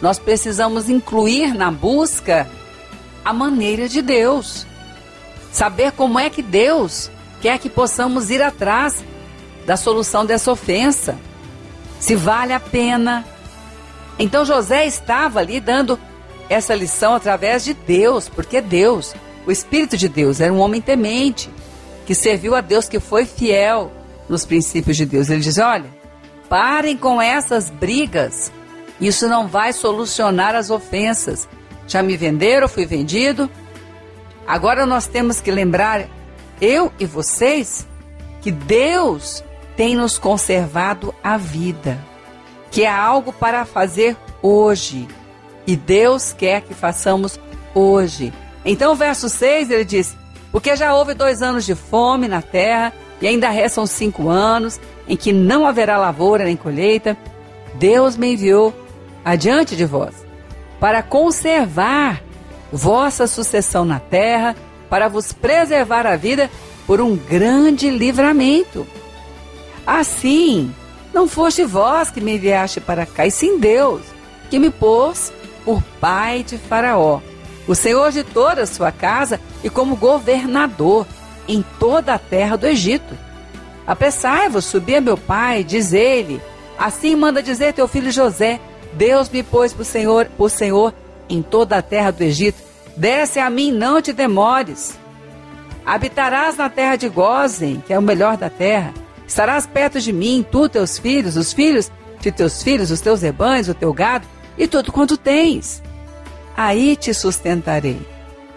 nós 0.00 0.20
precisamos 0.20 0.88
incluir 0.88 1.52
na 1.52 1.68
busca 1.68 2.48
a 3.24 3.32
maneira 3.32 3.88
de 3.88 4.00
Deus. 4.00 4.68
Saber 5.50 5.90
como 5.90 6.16
é 6.16 6.30
que 6.30 6.40
Deus 6.40 7.10
quer 7.40 7.58
que 7.58 7.68
possamos 7.68 8.30
ir 8.30 8.40
atrás 8.40 9.02
da 9.66 9.76
solução 9.76 10.24
dessa 10.24 10.52
ofensa. 10.52 11.18
Se 11.98 12.14
vale 12.14 12.52
a 12.52 12.60
pena. 12.60 13.24
Então 14.16 14.44
José 14.44 14.86
estava 14.86 15.40
ali 15.40 15.58
dando 15.58 15.98
essa 16.52 16.74
lição 16.74 17.14
através 17.14 17.64
de 17.64 17.74
Deus, 17.74 18.28
porque 18.28 18.60
Deus, 18.60 19.14
o 19.46 19.50
Espírito 19.50 19.96
de 19.96 20.08
Deus, 20.08 20.40
era 20.40 20.52
um 20.52 20.60
homem 20.60 20.80
temente, 20.80 21.50
que 22.06 22.14
serviu 22.14 22.54
a 22.54 22.60
Deus, 22.60 22.88
que 22.88 23.00
foi 23.00 23.24
fiel 23.24 23.90
nos 24.28 24.44
princípios 24.44 24.96
de 24.96 25.06
Deus. 25.06 25.30
Ele 25.30 25.40
diz: 25.40 25.58
olha, 25.58 25.86
parem 26.48 26.96
com 26.96 27.20
essas 27.20 27.70
brigas, 27.70 28.52
isso 29.00 29.28
não 29.28 29.48
vai 29.48 29.72
solucionar 29.72 30.54
as 30.54 30.70
ofensas. 30.70 31.48
Já 31.86 32.02
me 32.02 32.16
venderam, 32.16 32.68
fui 32.68 32.86
vendido. 32.86 33.50
Agora 34.46 34.86
nós 34.86 35.06
temos 35.06 35.40
que 35.40 35.50
lembrar, 35.50 36.06
eu 36.60 36.92
e 36.98 37.06
vocês, 37.06 37.86
que 38.40 38.50
Deus 38.50 39.42
tem 39.76 39.96
nos 39.96 40.18
conservado 40.18 41.14
a 41.22 41.36
vida, 41.36 41.98
que 42.70 42.82
é 42.82 42.90
algo 42.90 43.32
para 43.32 43.64
fazer 43.64 44.16
hoje 44.42 45.08
e 45.66 45.76
Deus 45.76 46.32
quer 46.32 46.62
que 46.62 46.74
façamos 46.74 47.38
hoje. 47.74 48.32
Então, 48.64 48.92
o 48.92 48.96
verso 48.96 49.28
6 49.28 49.70
ele 49.70 49.84
diz: 49.84 50.16
Porque 50.50 50.76
já 50.76 50.94
houve 50.94 51.14
dois 51.14 51.42
anos 51.42 51.64
de 51.64 51.74
fome 51.74 52.28
na 52.28 52.42
terra, 52.42 52.92
e 53.20 53.26
ainda 53.26 53.48
restam 53.48 53.86
cinco 53.86 54.28
anos 54.28 54.80
em 55.08 55.16
que 55.16 55.32
não 55.32 55.66
haverá 55.66 55.96
lavoura 55.96 56.44
nem 56.44 56.56
colheita. 56.56 57.16
Deus 57.74 58.16
me 58.16 58.32
enviou 58.32 58.74
adiante 59.24 59.76
de 59.76 59.84
vós 59.84 60.14
para 60.80 61.02
conservar 61.02 62.22
vossa 62.72 63.26
sucessão 63.26 63.84
na 63.84 64.00
terra, 64.00 64.56
para 64.90 65.08
vos 65.08 65.32
preservar 65.32 66.06
a 66.06 66.16
vida 66.16 66.50
por 66.86 67.00
um 67.00 67.16
grande 67.16 67.88
livramento. 67.88 68.86
Assim, 69.86 70.74
não 71.14 71.28
foste 71.28 71.64
vós 71.64 72.10
que 72.10 72.20
me 72.20 72.34
enviaste 72.34 72.80
para 72.80 73.06
cá, 73.06 73.26
e 73.26 73.30
sim 73.30 73.58
Deus, 73.58 74.02
que 74.50 74.58
me 74.58 74.70
pôs 74.70 75.32
por 75.64 75.82
pai 76.00 76.42
de 76.42 76.58
Faraó, 76.58 77.20
o 77.66 77.74
senhor 77.74 78.10
de 78.10 78.24
toda 78.24 78.62
a 78.62 78.66
sua 78.66 78.90
casa 78.90 79.40
e 79.62 79.70
como 79.70 79.96
governador 79.96 81.06
em 81.48 81.64
toda 81.78 82.14
a 82.14 82.18
terra 82.18 82.56
do 82.56 82.66
Egito. 82.66 83.16
Apressai-vos, 83.86 84.64
subi 84.64 84.96
a 84.96 85.00
meu 85.00 85.16
pai, 85.16 85.64
diz 85.64 85.92
ele. 85.92 86.40
Assim 86.78 87.14
manda 87.16 87.42
dizer 87.42 87.72
teu 87.72 87.86
filho 87.88 88.10
José: 88.10 88.60
Deus 88.94 89.28
me 89.28 89.42
pôs 89.42 89.72
por 89.72 89.84
Senhor, 89.84 90.26
por 90.36 90.50
Senhor 90.50 90.94
em 91.28 91.42
toda 91.42 91.78
a 91.78 91.82
terra 91.82 92.10
do 92.10 92.22
Egito. 92.22 92.62
Desce 92.96 93.38
a 93.40 93.48
mim, 93.48 93.72
não 93.72 94.00
te 94.02 94.12
demores. 94.12 94.98
Habitarás 95.84 96.56
na 96.56 96.68
terra 96.68 96.96
de 96.96 97.08
Gozen, 97.08 97.82
que 97.86 97.92
é 97.92 97.98
o 97.98 98.02
melhor 98.02 98.36
da 98.36 98.48
terra. 98.48 98.92
Estarás 99.26 99.66
perto 99.66 100.00
de 100.00 100.12
mim, 100.12 100.44
tu, 100.48 100.68
teus 100.68 100.98
filhos, 100.98 101.36
os 101.36 101.52
filhos 101.52 101.90
de 102.20 102.30
teus 102.30 102.62
filhos, 102.62 102.90
os 102.90 103.00
teus 103.00 103.22
rebanhos, 103.22 103.68
o 103.68 103.74
teu 103.74 103.92
gado 103.92 104.26
e 104.56 104.66
tudo 104.66 104.92
quanto 104.92 105.16
tens. 105.16 105.82
Aí 106.56 106.96
te 106.96 107.14
sustentarei, 107.14 108.00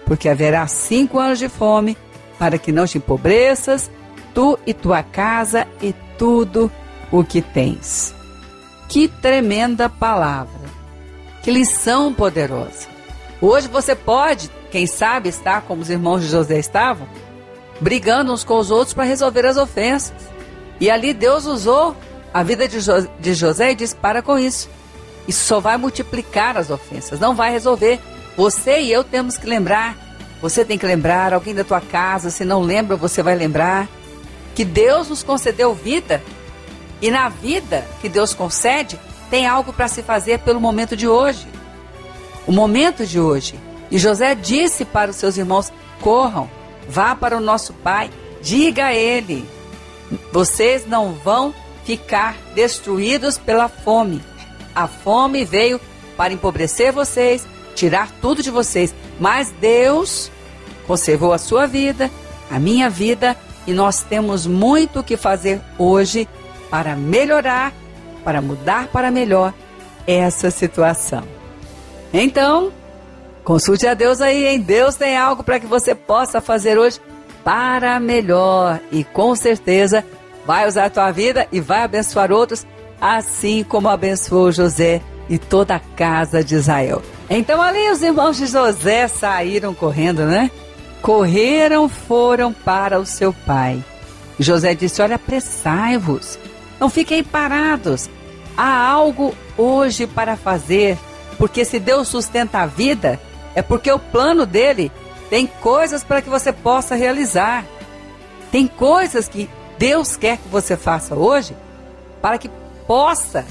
porque 0.06 0.30
haverá 0.30 0.68
cinco 0.68 1.20
anos 1.20 1.40
de 1.40 1.50
fome, 1.50 1.98
para 2.38 2.58
que 2.58 2.72
não 2.72 2.86
te 2.86 2.98
empobreças, 2.98 3.90
tu 4.34 4.60
e 4.66 4.74
tua 4.74 5.02
casa 5.02 5.66
e 5.82 5.94
tudo 6.18 6.72
o 7.12 7.24
que 7.24 7.42
tens. 7.42 8.14
Que 8.90 9.08
tremenda 9.08 9.90
palavra! 9.90 10.66
Que 11.42 11.52
lição 11.52 12.14
poderosa! 12.14 12.88
Hoje 13.42 13.68
você 13.68 13.96
pode, 13.96 14.50
quem 14.72 14.88
sabe, 14.88 15.30
estar 15.30 15.62
como 15.62 15.82
os 15.82 15.90
irmãos 15.90 16.22
de 16.22 16.28
José 16.28 16.58
estavam, 16.58 17.08
brigando 17.80 18.34
uns 18.34 18.44
com 18.44 18.58
os 18.58 18.72
outros 18.72 18.94
para 18.94 19.04
resolver 19.04 19.46
as 19.46 19.58
ofensas. 19.58 20.16
E 20.80 20.90
ali 20.90 21.14
Deus 21.14 21.46
usou 21.46 21.96
a 22.34 22.44
vida 22.44 22.68
de, 22.68 23.34
José 23.34 23.72
e 23.72 23.76
disse: 23.76 23.96
para 23.96 24.22
com 24.22 24.38
isso. 24.38 24.70
Isso 25.28 25.46
só 25.46 25.60
vai 25.60 25.78
multiplicar 25.78 26.58
as 26.58 26.70
ofensas, 26.70 27.20
não 27.20 27.36
vai 27.36 27.52
resolver. 27.52 28.00
Você 28.38 28.82
e 28.82 28.92
eu 28.92 29.04
temos 29.04 29.38
que 29.38 29.48
lembrar. 29.48 29.98
Você 30.42 30.64
tem 30.64 30.78
que 30.78 30.86
lembrar, 30.86 31.34
alguém 31.34 31.56
da 31.56 31.64
tua 31.64 31.82
casa, 31.82 32.30
se 32.30 32.46
não 32.46 32.62
lembra, 32.62 32.96
você 32.96 33.24
vai 33.24 33.36
lembrar 33.36 33.88
que 34.54 34.64
Deus 34.64 35.10
nos 35.10 35.24
concedeu 35.24 35.74
vida. 35.74 36.22
E 37.02 37.10
na 37.10 37.30
vida 37.30 37.86
que 38.02 38.08
Deus 38.08 38.34
concede, 38.34 39.00
tem 39.30 39.48
algo 39.48 39.74
para 39.74 39.88
se 39.88 40.04
fazer 40.04 40.40
pelo 40.40 40.62
momento 40.62 40.96
de 40.96 41.08
hoje. 41.08 41.48
O 42.46 42.52
momento 42.52 43.06
de 43.06 43.20
hoje. 43.20 43.56
E 43.90 43.98
José 43.98 44.36
disse 44.36 44.86
para 44.86 45.12
os 45.12 45.18
seus 45.18 45.38
irmãos: 45.38 45.72
corram, 46.00 46.50
vá 46.88 47.16
para 47.16 47.38
o 47.38 47.42
nosso 47.42 47.74
pai, 47.74 48.10
diga 48.42 48.88
a 48.88 48.94
ele: 48.94 49.48
vocês 50.32 50.88
não 50.88 51.14
vão 51.14 51.54
ficar 51.84 52.36
destruídos 52.54 53.38
pela 53.38 53.68
fome 53.68 54.22
a 54.76 54.88
fome 54.88 55.46
veio 55.46 55.80
para 56.18 56.34
empobrecer 56.34 56.92
vocês, 56.92 57.48
tirar 57.74 58.12
tudo 58.22 58.44
de 58.44 58.52
vocês. 58.52 58.94
Mas 59.20 59.52
Deus 59.62 60.32
conservou 60.86 61.34
a 61.34 61.38
sua 61.38 61.66
vida, 61.66 62.12
a 62.52 62.60
minha 62.60 62.90
vida, 62.90 63.36
e 63.66 63.74
nós 63.74 64.04
temos 64.04 64.46
muito 64.46 65.00
o 65.00 65.04
que 65.04 65.18
fazer 65.18 65.62
hoje 65.78 66.28
para 66.70 66.96
melhorar, 66.96 67.74
para 68.24 68.42
mudar 68.42 68.88
para 68.88 69.10
melhor 69.10 69.54
essa 70.06 70.52
situação. 70.52 71.24
Então, 72.14 72.72
consulte 73.44 73.88
a 73.88 73.94
Deus 73.94 74.22
aí, 74.22 74.46
hein? 74.46 74.60
Deus 74.60 74.96
tem 74.96 75.18
algo 75.18 75.44
para 75.44 75.60
que 75.60 75.66
você 75.66 75.96
possa 75.96 76.40
fazer 76.40 76.78
hoje 76.78 77.00
para 77.44 78.00
melhor 78.00 78.80
e 78.92 79.04
com 79.04 79.36
certeza 79.36 80.04
vai 80.46 80.68
usar 80.68 80.86
a 80.86 80.90
tua 80.90 81.12
vida 81.12 81.48
e 81.52 81.60
vai 81.60 81.82
abençoar 81.82 82.32
outros 82.32 82.66
assim 83.00 83.64
como 83.64 83.90
abençoou 83.90 84.52
José 84.52 85.02
e 85.30 85.38
toda 85.38 85.76
a 85.76 85.80
casa 85.80 86.44
de 86.44 86.56
Israel. 86.56 87.02
Então 87.30 87.62
ali 87.62 87.90
os 87.90 88.02
irmãos 88.02 88.38
de 88.38 88.46
José 88.46 89.08
saíram 89.08 89.74
correndo, 89.74 90.26
né? 90.26 90.52
Correram, 91.02 91.90
foram 91.90 92.54
para 92.54 93.00
o 93.00 93.06
seu 93.06 93.34
pai. 93.34 93.84
José 94.40 94.74
disse: 94.76 95.02
Olha, 95.02 95.16
apressai-vos, 95.16 96.38
não 96.80 96.90
fiquem 96.90 97.24
parados. 97.24 98.10
Há 98.58 98.88
algo 98.88 99.36
hoje 99.58 100.08
para 100.08 100.38
fazer, 100.38 100.98
porque 101.38 101.66
se 101.66 101.80
Deus 101.80 102.08
sustenta 102.08 102.60
a 102.60 102.66
vida, 102.66 103.20
é 103.54 103.62
porque 103.62 103.92
o 103.92 104.00
plano 104.00 104.46
dele 104.46 104.92
tem 105.30 105.48
coisas 105.48 106.04
para 106.04 106.22
que 106.22 106.30
você 106.30 106.54
possa 106.54 106.96
realizar. 106.96 107.66
Tem 108.52 108.68
coisas 108.68 109.28
que 109.28 109.50
Deus 109.78 110.16
quer 110.16 110.38
que 110.38 110.48
você 110.48 110.78
faça 110.78 111.16
hoje 111.16 111.56
para 112.22 112.38
que 112.38 112.50
possa 112.88 113.46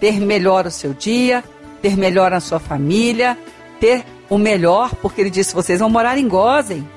ter 0.00 0.20
melhor 0.20 0.66
o 0.66 0.70
seu 0.70 0.92
dia, 0.92 1.42
ter 1.82 1.96
melhor 1.96 2.32
a 2.32 2.40
sua 2.40 2.58
família, 2.58 3.36
ter 3.80 4.04
o 4.28 4.38
melhor, 4.38 4.94
porque 4.96 5.20
ele 5.20 5.30
disse: 5.30 5.54
vocês 5.54 5.80
vão 5.80 5.90
morar 5.90 6.18
em 6.18 6.28
Gozem. 6.28 6.88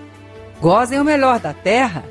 Gozem 0.59 0.97
é 0.97 1.01
o 1.01 1.05
melhor 1.05 1.39
da 1.39 1.53
terra. 1.53 2.03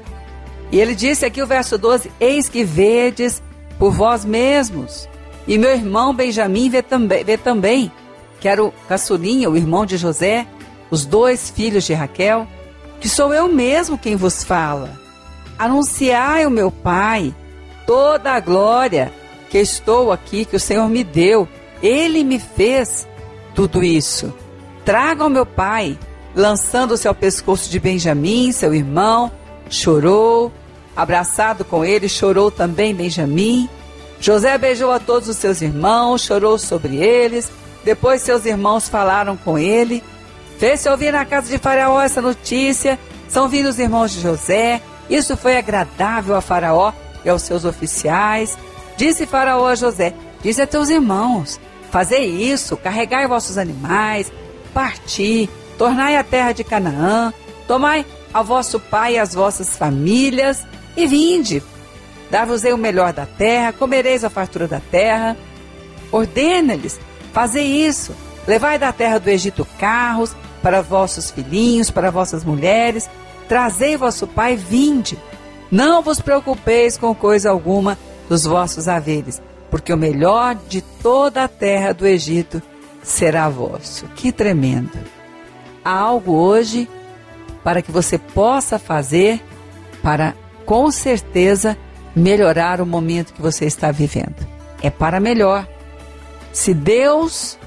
E 0.73 0.81
ele 0.81 0.95
disse 0.95 1.25
aqui 1.25 1.43
o 1.43 1.47
verso 1.47 1.77
12: 1.79 2.11
Eis 2.21 2.49
que 2.49 2.65
vedes 2.65 3.43
por 3.79 3.93
vós 3.93 4.25
mesmos. 4.25 5.09
E 5.47 5.59
meu 5.59 5.71
irmão 5.71 6.15
Benjamim 6.15 6.69
vê 6.69 6.83
também, 6.83 7.25
vê 7.25 7.37
também 7.37 7.91
que 8.41 8.49
era 8.49 8.65
o 8.65 8.73
caçulinha, 8.89 9.51
o 9.51 9.57
irmão 9.57 9.85
de 9.85 9.97
José, 9.97 10.47
os 10.91 11.05
dois 11.05 11.51
filhos 11.51 11.85
de 11.85 11.93
Raquel, 11.93 12.49
que 12.99 13.09
sou 13.09 13.35
eu 13.35 13.49
mesmo 13.49 13.99
quem 13.99 14.17
vos 14.17 14.43
fala. 14.43 14.99
Anunciai 15.59 16.47
o 16.47 16.51
meu 16.51 16.71
Pai 16.71 17.35
toda 17.87 18.33
a 18.33 18.41
glória 18.41 19.13
que 19.51 19.59
estou 19.59 20.13
aqui, 20.13 20.45
que 20.45 20.57
o 20.57 20.61
Senhor 20.61 20.89
me 20.89 21.05
deu. 21.05 21.47
Ele 21.83 22.23
me 22.25 22.39
fez 22.39 23.07
tudo 23.55 23.83
isso. 23.83 24.33
Traga 24.85 25.25
ao 25.25 25.29
meu 25.29 25.45
pai, 25.45 25.99
lançando-se 26.35 27.07
ao 27.07 27.15
pescoço 27.15 27.69
de 27.69 27.79
Benjamim, 27.81 28.53
seu 28.53 28.73
irmão, 28.73 29.31
chorou, 29.69 30.53
abraçado 30.97 31.65
com 31.65 31.85
ele, 31.85 32.09
chorou 32.09 32.51
também 32.51 32.95
Benjamim. 32.95 33.69
José 34.21 34.57
beijou 34.57 34.93
a 34.93 35.01
todos 35.01 35.29
os 35.29 35.37
seus 35.37 35.61
irmãos, 35.61 36.23
chorou 36.23 36.59
sobre 36.59 36.97
eles. 36.97 37.51
Depois 37.85 38.23
seus 38.23 38.45
irmãos 38.45 38.89
falaram 38.89 39.37
com 39.37 39.59
ele. 39.59 40.03
Fez-se 40.59 40.89
ouvir 40.89 41.13
na 41.13 41.25
casa 41.25 41.49
de 41.49 41.59
Faraó 41.59 42.01
essa 42.01 42.21
notícia. 42.21 42.99
São 43.29 43.49
vindo 43.49 43.69
os 43.69 43.79
irmãos 43.79 44.13
de 44.13 44.21
José. 44.21 44.83
Isso 45.09 45.37
foi 45.37 45.57
agradável 45.57 46.37
a 46.37 46.41
Faraó 46.43 46.93
e 47.25 47.31
aos 47.31 47.43
seus 47.43 47.65
oficiais. 47.65 48.59
Disse 49.01 49.25
Faraó 49.25 49.67
a 49.67 49.75
José: 49.75 50.13
Diz 50.43 50.61
a 50.61 50.67
teus 50.67 50.91
irmãos: 50.91 51.59
Fazei 51.91 52.27
isso, 52.27 52.77
carregai 52.77 53.27
vossos 53.27 53.57
animais, 53.57 54.31
parti, 54.75 55.49
tornai 55.79 56.19
a 56.19 56.23
terra 56.23 56.53
de 56.53 56.63
Canaã, 56.63 57.33
tomai 57.67 58.05
ao 58.31 58.45
vosso 58.45 58.79
pai 58.79 59.15
e 59.15 59.19
as 59.19 59.33
vossas 59.33 59.75
famílias, 59.75 60.67
e 60.95 61.07
vinde. 61.07 61.63
Dar-vos-ei 62.31 62.75
o 62.75 62.77
melhor 62.77 63.15
da 63.15 63.25
terra, 63.25 63.73
comereis 63.73 64.23
a 64.23 64.29
fartura 64.29 64.69
da 64.69 64.81
terra. 64.91 65.35
Ordena-lhes, 66.13 67.01
fazei 67.33 67.87
isso, 67.87 68.15
levai 68.47 68.79
da 68.79 68.93
terra 68.93 69.19
do 69.19 69.31
Egito 69.31 69.67
carros, 69.79 70.37
para 70.63 70.83
vossos 70.83 71.31
filhinhos, 71.31 71.91
para 71.91 72.11
vossas 72.11 72.45
mulheres, 72.45 73.09
trazei 73.49 73.97
vosso 73.97 74.27
pai, 74.27 74.57
vinde. 74.57 75.19
Não 75.71 76.03
vos 76.03 76.21
preocupeis 76.21 76.99
com 76.99 77.15
coisa 77.15 77.49
alguma 77.49 77.97
dos 78.31 78.45
vossos 78.45 78.87
haveres, 78.87 79.43
porque 79.73 79.93
o 79.93 79.97
melhor 79.97 80.55
de 80.69 80.81
toda 80.81 81.43
a 81.43 81.49
terra 81.49 81.93
do 81.93 82.07
Egito 82.07 82.63
será 83.03 83.49
vosso. 83.49 84.07
Que 84.15 84.31
tremendo! 84.31 84.97
Há 85.85 85.99
algo 85.99 86.35
hoje 86.35 86.89
para 87.65 87.83
que 87.83 87.91
você 87.91 88.19
possa 88.19 88.79
fazer 88.79 89.43
para, 90.01 90.37
com 90.65 90.93
certeza, 90.93 91.77
melhorar 92.15 92.81
o 92.81 92.87
momento 92.87 93.35
que 93.35 93.43
você 93.43 93.65
está 93.65 93.91
vivendo. 93.91 94.47
É 94.81 94.91
para 94.91 95.19
melhor. 95.19 95.67
Se 96.53 96.73
Deus 96.73 97.59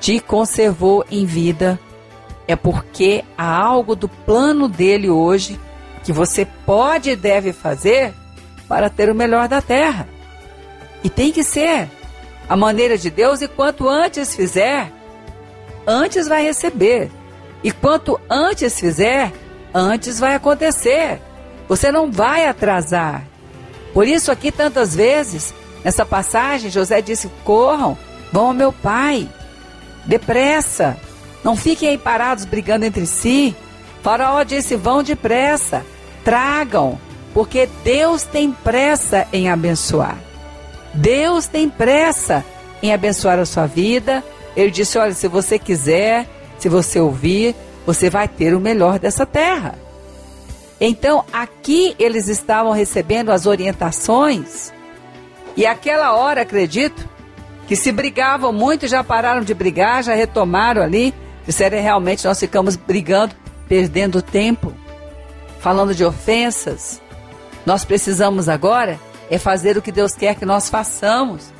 te 0.00 0.20
conservou 0.20 1.04
em 1.10 1.26
vida, 1.26 1.76
é 2.46 2.54
porque 2.54 3.24
há 3.36 3.52
algo 3.52 3.96
do 3.96 4.08
plano 4.08 4.68
dele 4.68 5.10
hoje 5.10 5.58
que 6.04 6.12
você 6.12 6.46
pode 6.64 7.10
e 7.10 7.16
deve 7.16 7.52
fazer 7.52 8.14
para 8.68 8.90
ter 8.90 9.10
o 9.10 9.14
melhor 9.14 9.48
da 9.48 9.60
terra. 9.60 10.08
E 11.02 11.10
tem 11.10 11.30
que 11.32 11.44
ser 11.44 11.88
a 12.48 12.56
maneira 12.56 12.96
de 12.96 13.10
Deus, 13.10 13.42
e 13.42 13.48
quanto 13.48 13.88
antes 13.88 14.34
fizer, 14.34 14.92
antes 15.86 16.28
vai 16.28 16.42
receber. 16.42 17.10
E 17.62 17.70
quanto 17.70 18.20
antes 18.28 18.78
fizer, 18.78 19.32
antes 19.72 20.18
vai 20.18 20.34
acontecer. 20.34 21.20
Você 21.68 21.90
não 21.90 22.10
vai 22.10 22.46
atrasar. 22.46 23.24
Por 23.92 24.06
isso, 24.06 24.30
aqui 24.30 24.52
tantas 24.52 24.94
vezes, 24.94 25.54
nessa 25.82 26.04
passagem, 26.04 26.70
José 26.70 27.00
disse: 27.00 27.30
corram, 27.44 27.96
vão 28.32 28.48
ao 28.48 28.54
meu 28.54 28.72
pai, 28.72 29.28
depressa, 30.04 30.96
não 31.42 31.54
fiquem 31.56 31.90
aí 31.90 31.98
parados 31.98 32.44
brigando 32.44 32.84
entre 32.84 33.06
si. 33.06 33.54
Faraó 34.02 34.42
disse: 34.42 34.76
vão 34.76 35.02
depressa, 35.02 35.84
tragam, 36.24 36.98
porque 37.34 37.68
Deus 37.82 38.22
tem 38.22 38.52
pressa 38.52 39.26
em 39.32 39.50
abençoar. 39.50 40.16
Deus 40.94 41.46
tem 41.46 41.68
pressa 41.68 42.44
em 42.80 42.94
abençoar 42.94 43.38
a 43.40 43.44
sua 43.44 43.66
vida. 43.66 44.22
Ele 44.56 44.70
disse: 44.70 44.96
Olha, 44.96 45.12
se 45.12 45.26
você 45.26 45.58
quiser, 45.58 46.26
se 46.58 46.68
você 46.68 47.00
ouvir, 47.00 47.54
você 47.84 48.08
vai 48.08 48.28
ter 48.28 48.54
o 48.54 48.60
melhor 48.60 49.00
dessa 49.00 49.26
terra. 49.26 49.74
Então, 50.80 51.24
aqui 51.32 51.94
eles 51.98 52.28
estavam 52.28 52.72
recebendo 52.72 53.30
as 53.30 53.46
orientações, 53.46 54.72
e 55.56 55.64
aquela 55.66 56.14
hora, 56.14 56.42
acredito, 56.42 57.08
que 57.66 57.76
se 57.76 57.92
brigavam 57.92 58.52
muito, 58.52 58.86
já 58.88 59.02
pararam 59.02 59.42
de 59.42 59.54
brigar, 59.54 60.02
já 60.02 60.14
retomaram 60.14 60.82
ali, 60.82 61.14
disseram 61.46 61.80
realmente 61.80 62.24
nós 62.24 62.38
ficamos 62.38 62.76
brigando, 62.76 63.34
perdendo 63.68 64.20
tempo, 64.20 64.72
falando 65.60 65.94
de 65.94 66.04
ofensas. 66.04 67.00
Nós 67.66 67.84
precisamos 67.84 68.48
agora 68.48 68.98
é 69.30 69.38
fazer 69.38 69.76
o 69.76 69.82
que 69.82 69.90
Deus 69.90 70.14
quer 70.14 70.34
que 70.34 70.44
nós 70.44 70.68
façamos 70.68 71.52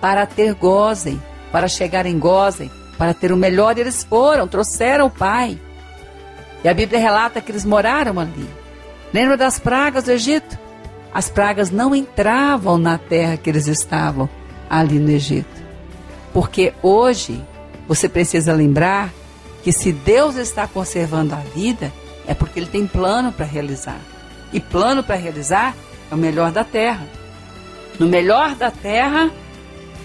para 0.00 0.26
ter 0.26 0.54
gozem, 0.54 1.20
para 1.50 1.66
chegar 1.66 2.04
em 2.06 2.18
gozem, 2.18 2.70
para 2.98 3.14
ter 3.14 3.32
o 3.32 3.36
melhor. 3.36 3.78
Eles 3.78 4.04
foram, 4.04 4.46
trouxeram 4.46 5.06
o 5.06 5.10
Pai. 5.10 5.58
E 6.62 6.68
a 6.68 6.74
Bíblia 6.74 7.00
relata 7.00 7.40
que 7.40 7.50
eles 7.50 7.64
moraram 7.64 8.20
ali. 8.20 8.48
Lembra 9.12 9.36
das 9.36 9.58
pragas 9.58 10.04
do 10.04 10.12
Egito? 10.12 10.58
As 11.12 11.30
pragas 11.30 11.70
não 11.70 11.94
entravam 11.94 12.76
na 12.76 12.98
terra 12.98 13.36
que 13.36 13.48
eles 13.48 13.66
estavam 13.66 14.28
ali 14.68 14.98
no 14.98 15.10
Egito. 15.10 15.64
Porque 16.32 16.74
hoje 16.82 17.42
você 17.88 18.08
precisa 18.08 18.52
lembrar 18.52 19.10
que 19.62 19.72
se 19.72 19.90
Deus 19.90 20.36
está 20.36 20.66
conservando 20.66 21.34
a 21.34 21.38
vida, 21.38 21.90
é 22.26 22.34
porque 22.34 22.60
Ele 22.60 22.66
tem 22.66 22.86
plano 22.86 23.32
para 23.32 23.46
realizar. 23.46 23.98
E 24.56 24.60
plano 24.60 25.04
para 25.04 25.16
realizar 25.16 25.76
é 26.10 26.14
o 26.14 26.16
melhor 26.16 26.50
da 26.50 26.64
terra. 26.64 27.06
No 27.98 28.06
melhor 28.06 28.54
da 28.54 28.70
terra, 28.70 29.30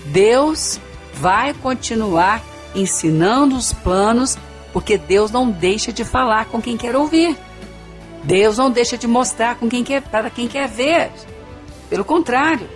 Deus 0.07 0.77
vai 1.13 1.53
continuar 1.53 2.43
ensinando 2.75 3.55
os 3.55 3.71
planos, 3.71 4.37
porque 4.73 4.97
Deus 4.97 5.31
não 5.31 5.49
deixa 5.49 5.93
de 5.93 6.03
falar 6.03 6.47
com 6.47 6.61
quem 6.61 6.75
quer 6.75 6.97
ouvir. 6.97 7.37
Deus 8.25 8.57
não 8.57 8.69
deixa 8.69 8.97
de 8.97 9.07
mostrar 9.07 9.55
com 9.55 9.69
quem 9.69 9.85
quer, 9.85 10.01
para 10.01 10.29
quem 10.29 10.49
quer 10.49 10.67
ver. 10.67 11.09
Pelo 11.89 12.03
contrário, 12.03 12.67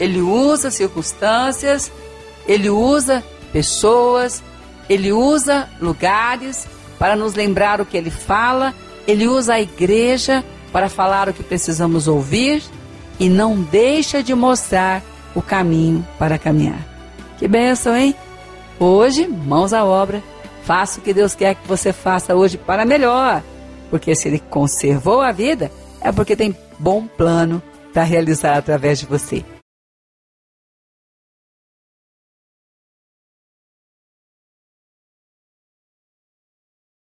ele 0.00 0.20
usa 0.20 0.68
circunstâncias, 0.68 1.92
ele 2.44 2.68
usa 2.68 3.22
pessoas, 3.52 4.42
ele 4.88 5.12
usa 5.12 5.70
lugares 5.80 6.66
para 6.98 7.14
nos 7.14 7.34
lembrar 7.34 7.80
o 7.80 7.86
que 7.86 7.96
ele 7.96 8.10
fala, 8.10 8.74
ele 9.06 9.28
usa 9.28 9.54
a 9.54 9.60
igreja 9.60 10.44
para 10.72 10.88
falar 10.88 11.28
o 11.28 11.32
que 11.32 11.42
precisamos 11.42 12.08
ouvir 12.08 12.62
e 13.18 13.28
não 13.28 13.60
deixa 13.60 14.22
de 14.22 14.34
mostrar 14.34 15.02
o 15.34 15.42
caminho 15.42 16.06
para 16.18 16.38
caminhar. 16.38 16.86
Que 17.38 17.46
bênção, 17.46 17.96
hein? 17.96 18.14
Hoje, 18.78 19.26
mãos 19.26 19.72
à 19.72 19.84
obra, 19.84 20.22
faça 20.62 21.00
o 21.00 21.02
que 21.02 21.12
Deus 21.12 21.34
quer 21.34 21.54
que 21.54 21.68
você 21.68 21.92
faça 21.92 22.34
hoje 22.34 22.56
para 22.56 22.84
melhor. 22.84 23.42
Porque 23.90 24.14
se 24.14 24.28
Ele 24.28 24.38
conservou 24.38 25.20
a 25.20 25.32
vida, 25.32 25.70
é 26.00 26.10
porque 26.10 26.36
tem 26.36 26.56
bom 26.78 27.06
plano 27.06 27.62
para 27.92 28.02
realizar 28.02 28.56
através 28.56 28.98
de 28.98 29.06
você. 29.06 29.44